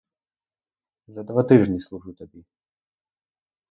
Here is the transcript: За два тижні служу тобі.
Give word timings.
За 1.07 1.23
два 1.23 1.43
тижні 1.43 1.81
служу 1.81 2.13
тобі. 2.13 2.45